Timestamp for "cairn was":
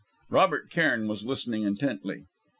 0.71-1.27